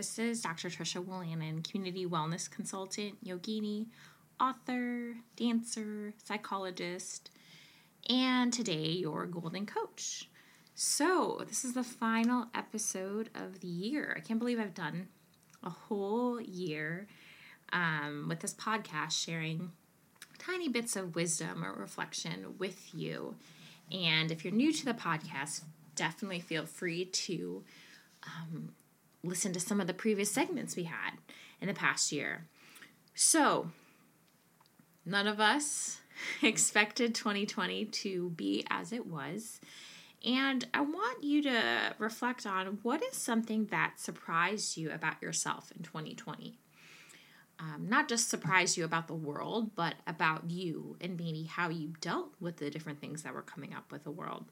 This 0.00 0.18
is 0.18 0.40
Dr. 0.40 0.70
Trisha 0.70 1.04
Willanen, 1.04 1.62
community 1.62 2.06
wellness 2.06 2.50
consultant, 2.50 3.22
yogini, 3.22 3.88
author, 4.40 5.14
dancer, 5.36 6.14
psychologist, 6.24 7.30
and 8.08 8.50
today 8.50 8.86
your 8.86 9.26
golden 9.26 9.66
coach. 9.66 10.30
So, 10.74 11.44
this 11.46 11.66
is 11.66 11.74
the 11.74 11.84
final 11.84 12.46
episode 12.54 13.28
of 13.34 13.60
the 13.60 13.68
year. 13.68 14.14
I 14.16 14.20
can't 14.20 14.38
believe 14.38 14.58
I've 14.58 14.72
done 14.72 15.08
a 15.62 15.68
whole 15.68 16.40
year 16.40 17.06
um, 17.70 18.24
with 18.26 18.40
this 18.40 18.54
podcast 18.54 19.12
sharing 19.12 19.70
tiny 20.38 20.70
bits 20.70 20.96
of 20.96 21.14
wisdom 21.14 21.62
or 21.62 21.74
reflection 21.74 22.54
with 22.58 22.94
you. 22.94 23.34
And 23.92 24.32
if 24.32 24.46
you're 24.46 24.54
new 24.54 24.72
to 24.72 24.84
the 24.86 24.94
podcast, 24.94 25.64
definitely 25.94 26.40
feel 26.40 26.64
free 26.64 27.04
to 27.04 27.64
um, 28.22 28.70
listen 29.22 29.52
to 29.52 29.60
some 29.60 29.80
of 29.80 29.86
the 29.86 29.94
previous 29.94 30.30
segments 30.30 30.76
we 30.76 30.84
had 30.84 31.12
in 31.60 31.68
the 31.68 31.74
past 31.74 32.12
year. 32.12 32.46
So, 33.14 33.70
none 35.04 35.26
of 35.26 35.40
us 35.40 36.00
expected 36.42 37.14
2020 37.14 37.84
to 37.86 38.30
be 38.30 38.64
as 38.70 38.92
it 38.92 39.06
was. 39.06 39.60
And 40.24 40.66
I 40.74 40.82
want 40.82 41.24
you 41.24 41.42
to 41.44 41.94
reflect 41.98 42.46
on 42.46 42.78
what 42.82 43.02
is 43.02 43.16
something 43.16 43.66
that 43.66 43.98
surprised 43.98 44.76
you 44.76 44.90
about 44.90 45.22
yourself 45.22 45.72
in 45.74 45.82
2020. 45.82 46.58
Um, 47.58 47.86
not 47.88 48.08
just 48.08 48.28
surprised 48.28 48.76
you 48.76 48.84
about 48.84 49.06
the 49.06 49.14
world, 49.14 49.74
but 49.74 49.94
about 50.06 50.50
you 50.50 50.96
and 51.00 51.18
maybe 51.18 51.44
how 51.44 51.68
you 51.68 51.92
dealt 52.00 52.34
with 52.40 52.56
the 52.56 52.70
different 52.70 53.00
things 53.00 53.22
that 53.22 53.34
were 53.34 53.42
coming 53.42 53.74
up 53.74 53.92
with 53.92 54.04
the 54.04 54.10
world. 54.10 54.46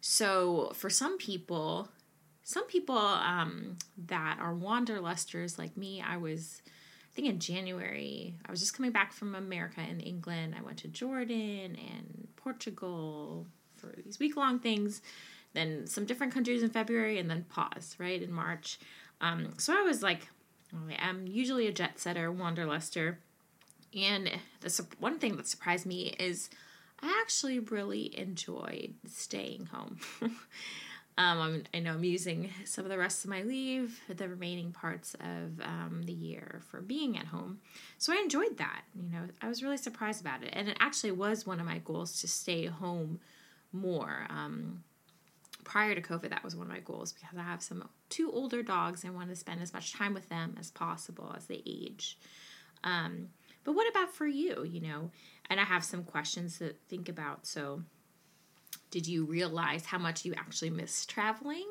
So, 0.00 0.72
for 0.74 0.88
some 0.88 1.18
people, 1.18 1.88
some 2.48 2.66
people 2.66 2.96
um, 2.96 3.76
that 4.06 4.38
are 4.40 4.54
wanderlusters 4.54 5.58
like 5.58 5.76
me, 5.76 6.00
I 6.02 6.16
was, 6.16 6.62
I 6.66 7.14
think 7.14 7.28
in 7.28 7.40
January, 7.40 8.36
I 8.46 8.50
was 8.50 8.58
just 8.58 8.72
coming 8.72 8.90
back 8.90 9.12
from 9.12 9.34
America 9.34 9.82
and 9.86 10.02
England. 10.02 10.54
I 10.58 10.62
went 10.62 10.78
to 10.78 10.88
Jordan 10.88 11.76
and 11.76 12.26
Portugal 12.36 13.44
for 13.76 13.92
these 14.02 14.18
week 14.18 14.34
long 14.34 14.60
things, 14.60 15.02
then 15.52 15.86
some 15.86 16.06
different 16.06 16.32
countries 16.32 16.62
in 16.62 16.70
February, 16.70 17.18
and 17.18 17.28
then 17.28 17.44
pause, 17.50 17.94
right, 17.98 18.22
in 18.22 18.32
March. 18.32 18.78
Um, 19.20 19.52
so 19.58 19.74
I 19.78 19.82
was 19.82 20.02
like, 20.02 20.28
I'm 21.02 21.26
usually 21.26 21.66
a 21.66 21.72
jet 21.72 21.98
setter, 22.00 22.32
wanderluster. 22.32 23.16
And 23.94 24.30
the 24.62 24.86
one 24.98 25.18
thing 25.18 25.36
that 25.36 25.48
surprised 25.48 25.84
me 25.84 26.16
is 26.18 26.48
I 27.02 27.14
actually 27.20 27.58
really 27.58 28.18
enjoyed 28.18 28.94
staying 29.06 29.66
home. 29.66 30.00
Um, 31.18 31.64
i 31.74 31.80
know 31.80 31.94
I'm 31.94 32.04
using 32.04 32.48
some 32.64 32.84
of 32.84 32.90
the 32.90 32.96
rest 32.96 33.24
of 33.24 33.30
my 33.30 33.42
leave, 33.42 34.00
the 34.08 34.28
remaining 34.28 34.70
parts 34.70 35.14
of 35.14 35.60
um, 35.60 36.02
the 36.04 36.12
year 36.12 36.62
for 36.70 36.80
being 36.80 37.18
at 37.18 37.26
home. 37.26 37.58
So 37.98 38.12
I 38.12 38.18
enjoyed 38.18 38.56
that. 38.58 38.82
You 38.94 39.10
know, 39.10 39.24
I 39.42 39.48
was 39.48 39.60
really 39.60 39.78
surprised 39.78 40.20
about 40.20 40.44
it. 40.44 40.50
And 40.52 40.68
it 40.68 40.76
actually 40.78 41.10
was 41.10 41.44
one 41.44 41.58
of 41.58 41.66
my 41.66 41.78
goals 41.78 42.20
to 42.20 42.28
stay 42.28 42.66
home 42.66 43.18
more. 43.72 44.28
Um, 44.30 44.84
prior 45.64 45.92
to 45.92 46.00
COVID, 46.00 46.30
that 46.30 46.44
was 46.44 46.54
one 46.54 46.68
of 46.68 46.72
my 46.72 46.78
goals 46.78 47.12
because 47.12 47.36
I 47.36 47.42
have 47.42 47.62
some 47.62 47.88
two 48.10 48.30
older 48.30 48.62
dogs. 48.62 49.02
And 49.02 49.12
I 49.12 49.16
want 49.16 49.28
to 49.30 49.36
spend 49.36 49.60
as 49.60 49.72
much 49.72 49.92
time 49.92 50.14
with 50.14 50.28
them 50.28 50.54
as 50.60 50.70
possible 50.70 51.34
as 51.36 51.46
they 51.46 51.62
age. 51.66 52.16
Um, 52.84 53.30
but 53.64 53.72
what 53.72 53.90
about 53.90 54.14
for 54.14 54.28
you? 54.28 54.62
You 54.64 54.82
know, 54.82 55.10
and 55.50 55.58
I 55.58 55.64
have 55.64 55.84
some 55.84 56.04
questions 56.04 56.58
to 56.58 56.74
think 56.88 57.08
about. 57.08 57.44
So, 57.44 57.82
did 58.90 59.06
you 59.06 59.24
realize 59.24 59.84
how 59.84 59.98
much 59.98 60.24
you 60.24 60.34
actually 60.34 60.70
miss 60.70 61.04
traveling? 61.06 61.66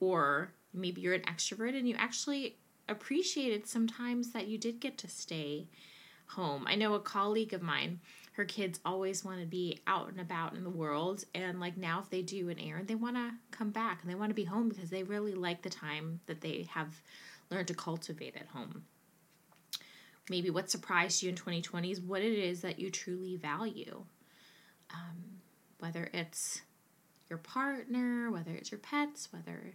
Or 0.00 0.52
maybe 0.72 1.00
you're 1.00 1.14
an 1.14 1.22
extrovert 1.22 1.76
and 1.76 1.88
you 1.88 1.94
actually 1.98 2.56
appreciated 2.88 3.66
sometimes 3.66 4.32
that 4.32 4.48
you 4.48 4.58
did 4.58 4.80
get 4.80 4.98
to 4.98 5.08
stay 5.08 5.68
home. 6.26 6.64
I 6.66 6.74
know 6.74 6.94
a 6.94 7.00
colleague 7.00 7.52
of 7.52 7.62
mine, 7.62 8.00
her 8.32 8.44
kids 8.44 8.80
always 8.84 9.24
want 9.24 9.40
to 9.40 9.46
be 9.46 9.80
out 9.86 10.08
and 10.08 10.20
about 10.20 10.54
in 10.54 10.64
the 10.64 10.70
world. 10.70 11.24
And 11.34 11.60
like 11.60 11.76
now, 11.76 12.00
if 12.00 12.10
they 12.10 12.22
do 12.22 12.48
an 12.48 12.58
errand, 12.58 12.88
they 12.88 12.94
want 12.94 13.16
to 13.16 13.32
come 13.50 13.70
back 13.70 14.00
and 14.02 14.10
they 14.10 14.14
want 14.14 14.30
to 14.30 14.34
be 14.34 14.44
home 14.44 14.68
because 14.68 14.90
they 14.90 15.02
really 15.02 15.34
like 15.34 15.62
the 15.62 15.70
time 15.70 16.20
that 16.26 16.40
they 16.40 16.66
have 16.70 17.00
learned 17.50 17.68
to 17.68 17.74
cultivate 17.74 18.36
at 18.36 18.46
home. 18.48 18.84
Maybe 20.30 20.50
what 20.50 20.70
surprised 20.70 21.22
you 21.22 21.28
in 21.28 21.34
2020 21.34 21.90
is 21.90 22.00
what 22.00 22.22
it 22.22 22.38
is 22.38 22.62
that 22.62 22.78
you 22.78 22.90
truly 22.90 23.36
value. 23.36 24.04
Um, 24.90 25.40
whether 25.82 26.08
it's 26.12 26.62
your 27.28 27.38
partner, 27.38 28.30
whether 28.30 28.52
it's 28.52 28.70
your 28.70 28.78
pets, 28.78 29.28
whether 29.32 29.74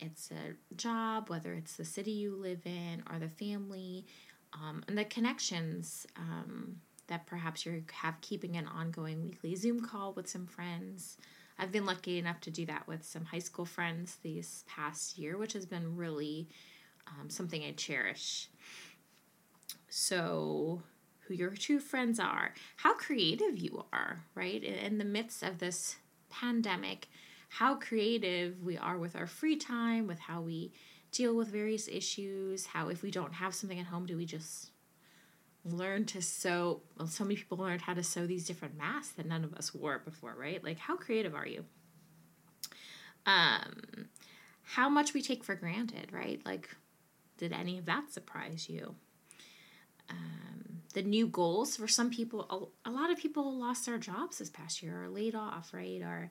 it's 0.00 0.30
a 0.30 0.74
job, 0.74 1.28
whether 1.28 1.52
it's 1.52 1.76
the 1.76 1.84
city 1.84 2.12
you 2.12 2.34
live 2.34 2.62
in 2.64 3.02
or 3.12 3.18
the 3.18 3.28
family, 3.28 4.06
um, 4.54 4.82
and 4.88 4.96
the 4.96 5.04
connections 5.04 6.06
um, 6.16 6.76
that 7.08 7.26
perhaps 7.26 7.66
you 7.66 7.84
have 7.92 8.18
keeping 8.22 8.56
an 8.56 8.66
ongoing 8.66 9.22
weekly 9.22 9.54
Zoom 9.54 9.80
call 9.84 10.14
with 10.14 10.26
some 10.28 10.46
friends. 10.46 11.18
I've 11.58 11.70
been 11.70 11.84
lucky 11.84 12.18
enough 12.18 12.40
to 12.42 12.50
do 12.50 12.64
that 12.66 12.88
with 12.88 13.04
some 13.04 13.26
high 13.26 13.38
school 13.38 13.66
friends 13.66 14.16
this 14.22 14.64
past 14.66 15.18
year, 15.18 15.36
which 15.36 15.52
has 15.52 15.66
been 15.66 15.94
really 15.94 16.48
um, 17.06 17.28
something 17.28 17.62
I 17.62 17.72
cherish. 17.72 18.48
So, 19.88 20.82
who 21.26 21.34
your 21.34 21.50
true 21.50 21.80
friends 21.80 22.18
are, 22.18 22.54
how 22.76 22.94
creative 22.94 23.58
you 23.58 23.84
are, 23.92 24.24
right? 24.34 24.62
In 24.62 24.98
the 24.98 25.04
midst 25.04 25.42
of 25.42 25.58
this 25.58 25.96
pandemic, 26.30 27.08
how 27.48 27.76
creative 27.76 28.62
we 28.62 28.76
are 28.76 28.98
with 28.98 29.16
our 29.16 29.26
free 29.26 29.56
time, 29.56 30.06
with 30.06 30.18
how 30.18 30.40
we 30.40 30.72
deal 31.12 31.34
with 31.34 31.48
various 31.48 31.88
issues, 31.88 32.66
how 32.66 32.88
if 32.88 33.02
we 33.02 33.10
don't 33.10 33.34
have 33.34 33.54
something 33.54 33.78
at 33.78 33.86
home, 33.86 34.06
do 34.06 34.16
we 34.16 34.26
just 34.26 34.70
learn 35.64 36.04
to 36.04 36.20
sew? 36.20 36.82
Well, 36.98 37.06
so 37.06 37.24
many 37.24 37.36
people 37.36 37.58
learned 37.58 37.82
how 37.82 37.94
to 37.94 38.02
sew 38.02 38.26
these 38.26 38.46
different 38.46 38.76
masks 38.76 39.14
that 39.14 39.26
none 39.26 39.44
of 39.44 39.54
us 39.54 39.74
wore 39.74 40.00
before, 40.04 40.34
right? 40.36 40.62
Like, 40.62 40.78
how 40.78 40.96
creative 40.96 41.34
are 41.34 41.46
you? 41.46 41.64
Um, 43.26 44.08
how 44.62 44.88
much 44.88 45.14
we 45.14 45.22
take 45.22 45.44
for 45.44 45.54
granted, 45.54 46.12
right? 46.12 46.40
Like, 46.44 46.68
did 47.38 47.52
any 47.52 47.78
of 47.78 47.86
that 47.86 48.12
surprise 48.12 48.68
you? 48.68 48.96
um, 50.10 50.82
the 50.94 51.02
new 51.02 51.26
goals 51.26 51.76
for 51.76 51.86
some 51.86 52.10
people 52.10 52.72
a, 52.84 52.88
a, 52.88 52.90
lot 52.90 53.10
of 53.10 53.18
people 53.18 53.58
lost 53.58 53.84
their 53.84 53.98
jobs 53.98 54.38
this 54.38 54.48
past 54.48 54.82
year 54.82 55.04
or 55.04 55.08
laid 55.08 55.34
off 55.34 55.72
right? 55.74 56.00
Or 56.02 56.30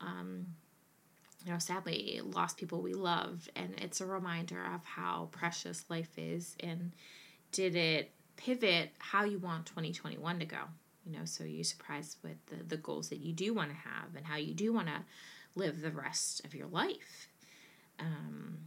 um, 0.00 0.46
you 1.44 1.52
know 1.52 1.58
sadly 1.58 2.20
lost 2.22 2.56
people 2.56 2.80
we 2.80 2.94
loved 2.94 3.50
and 3.56 3.74
it's 3.78 4.00
a 4.00 4.06
reminder 4.06 4.62
of 4.74 4.84
how 4.84 5.28
precious 5.32 5.84
life 5.88 6.16
is 6.16 6.54
and 6.60 6.92
did 7.50 7.74
it 7.74 8.12
pivot 8.36 8.90
how 8.98 9.24
you 9.24 9.38
want 9.38 9.66
2021 9.66 10.38
to 10.38 10.44
go? 10.44 10.60
You 11.04 11.18
know 11.18 11.24
so 11.24 11.44
you 11.44 11.64
surprised 11.64 12.18
with 12.22 12.36
the, 12.46 12.62
the 12.64 12.76
goals 12.76 13.08
that 13.08 13.18
you 13.18 13.32
do 13.32 13.52
want 13.54 13.70
to 13.70 13.76
have 13.76 14.14
and 14.16 14.24
how 14.24 14.36
you 14.36 14.54
do 14.54 14.72
want 14.72 14.86
to 14.88 15.02
live 15.54 15.80
the 15.80 15.90
rest 15.90 16.44
of 16.44 16.54
your 16.54 16.68
life? 16.68 17.28
Um, 17.98 18.58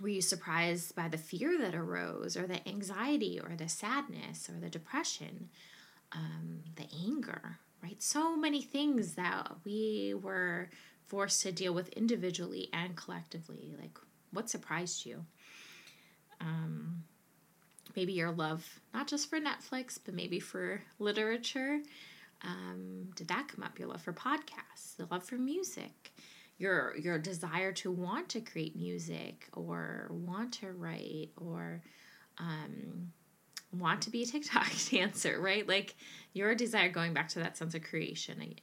were 0.00 0.08
you 0.08 0.22
surprised 0.22 0.94
by 0.94 1.08
the 1.08 1.18
fear 1.18 1.58
that 1.58 1.74
arose, 1.74 2.36
or 2.36 2.46
the 2.46 2.66
anxiety, 2.68 3.40
or 3.40 3.54
the 3.56 3.68
sadness, 3.68 4.48
or 4.48 4.58
the 4.60 4.70
depression, 4.70 5.48
um, 6.12 6.60
the 6.76 6.86
anger, 7.04 7.58
right? 7.82 8.02
So 8.02 8.36
many 8.36 8.60
things 8.62 9.14
that 9.14 9.52
we 9.64 10.14
were 10.20 10.70
forced 11.06 11.42
to 11.42 11.52
deal 11.52 11.74
with 11.74 11.88
individually 11.90 12.70
and 12.72 12.96
collectively. 12.96 13.74
Like, 13.80 13.98
what 14.32 14.50
surprised 14.50 15.06
you? 15.06 15.24
Um, 16.40 17.04
maybe 17.94 18.12
your 18.12 18.32
love, 18.32 18.80
not 18.92 19.06
just 19.06 19.30
for 19.30 19.38
Netflix, 19.38 19.98
but 20.04 20.14
maybe 20.14 20.40
for 20.40 20.82
literature. 20.98 21.80
Um, 22.42 23.10
did 23.14 23.28
that 23.28 23.48
come 23.48 23.62
up? 23.62 23.78
Your 23.78 23.88
love 23.88 24.02
for 24.02 24.12
podcasts, 24.12 24.96
the 24.96 25.06
love 25.10 25.24
for 25.24 25.36
music 25.36 26.12
your 26.58 26.96
your 26.96 27.18
desire 27.18 27.72
to 27.72 27.90
want 27.90 28.28
to 28.30 28.40
create 28.40 28.76
music 28.76 29.48
or 29.52 30.08
want 30.10 30.52
to 30.52 30.72
write 30.72 31.30
or 31.36 31.82
um, 32.38 33.12
want 33.72 34.02
to 34.02 34.10
be 34.10 34.22
a 34.22 34.26
TikTok 34.26 34.70
dancer, 34.90 35.40
right? 35.40 35.66
Like 35.68 35.96
your 36.32 36.54
desire 36.54 36.88
going 36.88 37.12
back 37.12 37.28
to 37.30 37.40
that 37.40 37.56
sense 37.56 37.74
of 37.74 37.82
creation. 37.82 38.54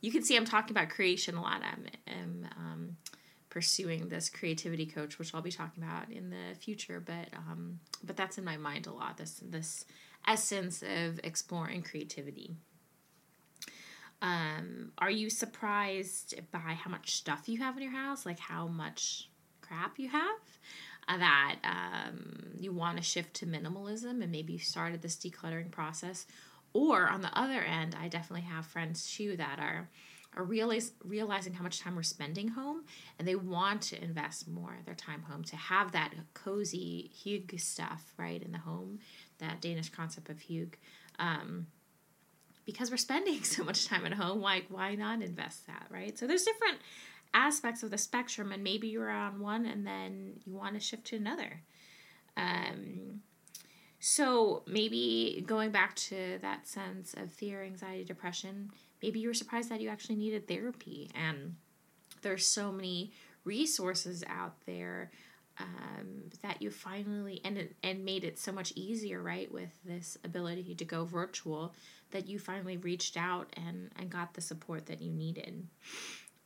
You 0.00 0.12
can 0.12 0.24
see 0.24 0.36
I'm 0.36 0.44
talking 0.44 0.76
about 0.76 0.90
creation 0.90 1.36
a 1.36 1.42
lot. 1.42 1.62
I'm, 1.62 1.86
I'm 2.06 2.48
um, 2.56 2.96
pursuing 3.50 4.08
this 4.08 4.28
creativity 4.28 4.86
coach, 4.86 5.18
which 5.18 5.34
I'll 5.34 5.42
be 5.42 5.52
talking 5.52 5.82
about 5.82 6.10
in 6.10 6.30
the 6.30 6.54
future. 6.58 7.00
But 7.00 7.28
um, 7.36 7.80
but 8.04 8.16
that's 8.16 8.38
in 8.38 8.44
my 8.44 8.56
mind 8.56 8.86
a 8.86 8.92
lot. 8.92 9.16
This 9.16 9.40
this 9.42 9.84
essence 10.26 10.82
of 10.82 11.20
exploring 11.22 11.82
creativity. 11.82 12.56
Um, 14.22 14.92
are 14.98 15.10
you 15.10 15.28
surprised 15.30 16.34
by 16.50 16.58
how 16.58 16.90
much 16.90 17.16
stuff 17.16 17.48
you 17.48 17.58
have 17.58 17.76
in 17.76 17.82
your 17.82 17.92
house? 17.92 18.24
Like 18.24 18.38
how 18.38 18.66
much 18.66 19.28
crap 19.60 19.98
you 19.98 20.08
have? 20.08 20.40
Uh, 21.08 21.18
that 21.18 21.56
um, 21.62 22.48
you 22.58 22.72
want 22.72 22.96
to 22.96 23.02
shift 23.02 23.34
to 23.34 23.46
minimalism 23.46 24.22
and 24.22 24.32
maybe 24.32 24.54
you 24.54 24.58
started 24.58 25.02
this 25.02 25.16
decluttering 25.16 25.70
process. 25.70 26.26
Or 26.72 27.08
on 27.08 27.20
the 27.20 27.38
other 27.38 27.60
end, 27.60 27.96
I 27.98 28.08
definitely 28.08 28.46
have 28.48 28.66
friends 28.66 29.14
too 29.14 29.36
that 29.36 29.58
are 29.58 29.88
are 30.36 30.44
realize, 30.44 30.92
realizing 31.02 31.54
how 31.54 31.62
much 31.62 31.80
time 31.80 31.96
we're 31.96 32.02
spending 32.02 32.48
home 32.48 32.84
and 33.18 33.26
they 33.26 33.34
want 33.34 33.80
to 33.80 34.02
invest 34.02 34.46
more 34.46 34.76
of 34.78 34.84
their 34.84 34.94
time 34.94 35.22
home 35.22 35.42
to 35.44 35.56
have 35.56 35.92
that 35.92 36.12
cozy 36.34 37.10
hygge 37.24 37.58
stuff, 37.60 38.12
right, 38.18 38.42
in 38.42 38.52
the 38.52 38.58
home, 38.58 38.98
that 39.38 39.60
Danish 39.60 39.88
concept 39.88 40.28
of 40.28 40.36
hygge. 40.36 40.74
Um, 41.18 41.66
because 42.66 42.90
we're 42.90 42.96
spending 42.98 43.42
so 43.44 43.64
much 43.64 43.86
time 43.86 44.04
at 44.04 44.12
home, 44.12 44.42
like 44.42 44.66
why 44.68 44.94
not 44.94 45.22
invest 45.22 45.66
that, 45.66 45.86
right? 45.90 46.18
So 46.18 46.26
there's 46.26 46.44
different 46.44 46.78
aspects 47.32 47.82
of 47.82 47.90
the 47.90 47.98
spectrum, 47.98 48.52
and 48.52 48.62
maybe 48.62 48.88
you're 48.88 49.10
on 49.10 49.40
one 49.40 49.64
and 49.64 49.86
then 49.86 50.34
you 50.44 50.54
want 50.54 50.74
to 50.74 50.80
shift 50.80 51.06
to 51.06 51.16
another. 51.16 51.62
Um, 52.36 53.22
so 53.98 54.62
maybe 54.66 55.42
going 55.46 55.70
back 55.70 55.94
to 55.96 56.38
that 56.42 56.66
sense 56.66 57.14
of 57.14 57.32
fear, 57.32 57.62
anxiety, 57.62 58.04
depression, 58.04 58.70
maybe 59.02 59.20
you 59.20 59.28
were 59.28 59.34
surprised 59.34 59.70
that 59.70 59.80
you 59.80 59.88
actually 59.88 60.16
needed 60.16 60.46
therapy, 60.46 61.10
and 61.14 61.56
there's 62.22 62.46
so 62.46 62.70
many 62.70 63.12
resources 63.44 64.22
out 64.28 64.54
there 64.66 65.10
um, 65.58 66.30
that 66.42 66.60
you 66.60 66.70
finally 66.70 67.40
and 67.44 67.68
and 67.82 68.04
made 68.04 68.24
it 68.24 68.38
so 68.38 68.52
much 68.52 68.72
easier, 68.76 69.22
right, 69.22 69.50
with 69.50 69.70
this 69.84 70.18
ability 70.24 70.74
to 70.74 70.84
go 70.84 71.04
virtual, 71.04 71.74
that 72.10 72.28
you 72.28 72.38
finally 72.38 72.76
reached 72.76 73.16
out 73.16 73.48
and 73.56 73.90
and 73.96 74.10
got 74.10 74.34
the 74.34 74.40
support 74.40 74.86
that 74.86 75.00
you 75.00 75.12
needed. 75.12 75.66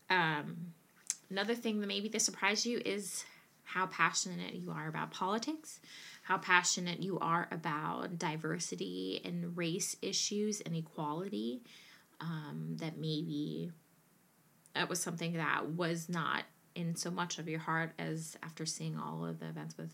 Um, 0.08 0.72
another 1.28 1.54
thing 1.54 1.80
that 1.80 1.86
maybe 1.86 2.08
this 2.08 2.24
surprised 2.24 2.66
you 2.66 2.80
is 2.84 3.24
how 3.64 3.86
passionate 3.86 4.54
you 4.54 4.70
are 4.70 4.88
about 4.88 5.12
politics, 5.12 5.80
how 6.22 6.38
passionate 6.38 7.00
you 7.02 7.18
are 7.20 7.48
about 7.50 8.18
diversity 8.18 9.20
and 9.24 9.56
race 9.56 9.96
issues 10.02 10.60
and 10.60 10.74
equality. 10.76 11.62
Um, 12.20 12.76
that 12.80 12.98
maybe 12.98 13.72
that 14.74 14.90
was 14.90 15.00
something 15.00 15.32
that 15.34 15.70
was 15.70 16.08
not 16.08 16.44
in 16.80 16.96
so 16.96 17.10
much 17.10 17.38
of 17.38 17.48
your 17.48 17.60
heart 17.60 17.92
as 17.98 18.36
after 18.42 18.66
seeing 18.66 18.98
all 18.98 19.24
of 19.24 19.40
the 19.40 19.48
events 19.48 19.76
with 19.76 19.90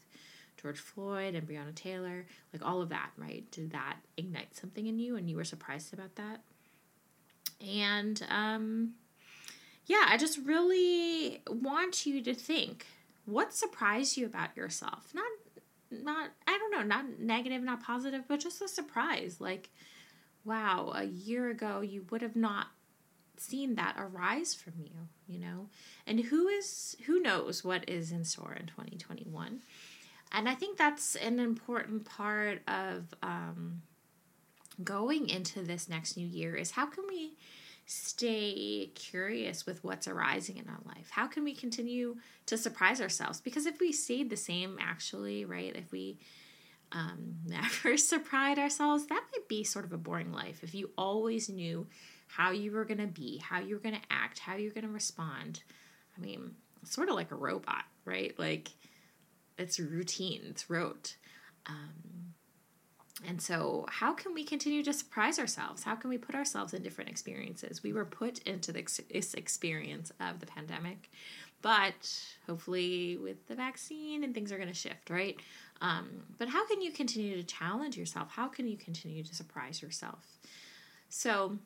George 0.61 0.79
Floyd 0.79 1.35
and 1.35 1.47
Breonna 1.47 1.75
Taylor, 1.75 2.25
like 2.53 2.65
all 2.65 2.81
of 2.81 2.89
that, 2.89 3.11
right? 3.19 3.45
Did 3.51 3.73
that 3.73 3.97
ignite 4.17 4.57
something 4.57 4.87
in 4.87 4.99
you 4.99 5.17
and 5.17 5.29
you 5.29 5.37
were 5.37 5.45
surprised 5.45 5.93
about 5.93 6.15
that? 6.17 6.41
And 7.67 8.25
um, 8.31 8.95
yeah, 9.87 10.05
I 10.09 10.17
just 10.17 10.39
really 10.39 11.43
want 11.49 12.07
you 12.07 12.23
to 12.23 12.35
think 12.35 12.87
what 13.27 13.53
surprised 13.53 14.17
you 14.17 14.25
about 14.25 14.57
yourself? 14.57 15.13
Not 15.15 15.27
not 15.91 16.31
I 16.47 16.59
don't 16.59 16.73
know, 16.73 16.83
not 16.83 17.19
negative, 17.19 17.63
not 17.63 17.83
positive, 17.83 18.23
but 18.27 18.41
just 18.41 18.63
a 18.63 18.69
surprise. 18.69 19.37
Like, 19.41 19.69
wow, 20.45 20.93
a 20.95 21.05
year 21.05 21.51
ago 21.51 21.81
you 21.81 22.07
would 22.11 22.23
have 22.23 22.37
not 22.37 22.69
seen 23.41 23.75
that 23.77 23.97
arise 23.99 24.55
from 24.55 24.75
you, 24.79 25.09
you 25.27 25.39
know? 25.39 25.69
And 26.07 26.21
who 26.21 26.49
is 26.49 26.97
who 27.07 27.21
knows 27.21 27.65
what 27.65 27.89
is 27.89 28.13
in 28.13 28.25
store 28.25 28.55
in 28.55 28.67
2021. 28.67 29.61
And 30.33 30.49
I 30.49 30.55
think 30.55 30.77
that's 30.77 31.15
an 31.17 31.39
important 31.39 32.05
part 32.05 32.63
of 32.69 33.15
um, 33.23 33.83
going 34.83 35.29
into 35.29 35.63
this 35.63 35.89
next 35.89 36.17
new 36.17 36.27
year 36.27 36.55
is 36.55 36.73
how 36.73 36.87
can 36.87 37.05
we 37.09 37.37
stay 37.87 38.91
curious 38.97 39.65
with 39.65 39.83
what's 39.85 40.09
arising 40.09 40.57
in 40.57 40.69
our 40.69 40.81
life? 40.85 41.09
How 41.11 41.27
can 41.29 41.45
we 41.45 41.55
continue 41.55 42.17
to 42.47 42.59
surprise 42.59 43.01
ourselves? 43.01 43.41
Because 43.41 43.65
if 43.65 43.79
we 43.79 43.93
stayed 43.93 44.29
the 44.29 44.37
same, 44.37 44.77
actually, 44.81 45.45
right, 45.45 45.75
if 45.75 45.93
we 45.93 46.19
um, 46.93 47.37
never 47.47 47.97
surprised 47.97 48.59
ourselves, 48.59 49.07
that 49.07 49.23
might 49.33 49.49
be 49.49 49.63
sort 49.63 49.85
of 49.85 49.93
a 49.93 49.99
boring 49.99 50.33
life. 50.33 50.63
If 50.63 50.75
you 50.75 50.91
always 50.99 51.49
knew 51.49 51.87
how 52.27 52.51
you 52.51 52.73
were 52.73 52.85
going 52.85 52.99
to 52.99 53.07
be, 53.07 53.39
how 53.39 53.61
you 53.61 53.75
were 53.75 53.81
going 53.81 53.95
to 53.95 54.07
act, 54.11 54.39
how 54.39 54.57
you're 54.57 54.73
going 54.73 54.87
to 54.87 54.93
respond. 54.93 55.63
I 56.17 56.21
mean, 56.21 56.53
sort 56.85 57.09
of 57.09 57.15
like 57.15 57.31
a 57.31 57.37
robot, 57.37 57.85
right? 58.05 58.37
Like 58.39 58.71
it's 59.59 59.79
routine, 59.79 60.43
it's 60.49 60.69
rote. 60.69 61.17
Um, 61.67 62.35
and 63.27 63.41
so, 63.41 63.87
how 63.89 64.13
can 64.13 64.35
we 64.35 64.45
continue 64.45 64.83
to 64.83 64.93
surprise 64.93 65.39
ourselves? 65.39 65.83
How 65.83 65.95
can 65.95 66.11
we 66.11 66.19
put 66.19 66.35
ourselves 66.35 66.75
in 66.75 66.83
different 66.83 67.09
experiences? 67.09 67.83
We 67.83 67.95
were 67.95 68.05
put 68.05 68.41
into 68.41 68.73
this 68.73 69.01
experience 69.35 70.13
of 70.21 70.41
the 70.41 70.47
pandemic, 70.47 71.11
but 71.63 72.27
hopefully, 72.47 73.17
with 73.17 73.47
the 73.49 73.55
vaccine 73.55 74.23
and 74.23 74.35
things 74.35 74.53
are 74.53 74.59
going 74.59 74.69
to 74.69 74.75
shift, 74.75 75.09
right? 75.09 75.41
Um, 75.81 76.25
but 76.37 76.49
how 76.49 76.67
can 76.67 76.83
you 76.83 76.93
continue 76.93 77.37
to 77.37 77.43
challenge 77.43 77.97
yourself? 77.97 78.31
How 78.31 78.49
can 78.49 78.69
you 78.69 78.77
continue 78.77 79.25
to 79.25 79.35
surprise 79.35 79.81
yourself? 79.81 80.39
So, 81.09 81.59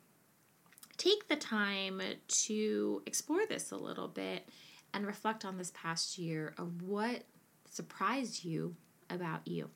take 0.97 1.27
the 1.27 1.35
time 1.35 2.01
to 2.27 3.01
explore 3.05 3.45
this 3.47 3.71
a 3.71 3.77
little 3.77 4.07
bit 4.07 4.47
and 4.93 5.05
reflect 5.05 5.45
on 5.45 5.57
this 5.57 5.71
past 5.73 6.17
year 6.17 6.53
of 6.57 6.81
what 6.81 7.23
surprised 7.69 8.43
you 8.43 8.75
about 9.09 9.47
you. 9.47 9.69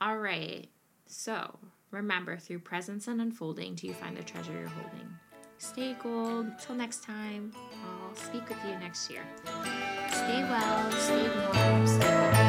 All 0.00 0.18
right, 0.18 0.68
so 1.06 1.58
remember 1.90 2.36
through 2.36 2.60
presence 2.60 3.06
and 3.06 3.20
unfolding 3.20 3.74
do 3.74 3.86
you 3.86 3.94
find 3.94 4.16
the 4.16 4.22
treasure 4.22 4.52
you're 4.52 4.68
holding. 4.68 5.08
Stay 5.58 5.94
gold. 6.02 6.48
Till 6.58 6.74
next 6.74 7.04
time, 7.04 7.52
I'll 7.84 8.16
speak 8.16 8.48
with 8.48 8.58
you 8.64 8.76
next 8.80 9.08
year. 9.08 9.22
Stay 9.44 10.42
well, 10.42 10.90
stay 10.90 11.28
warm, 11.54 11.86
stay 11.86 12.41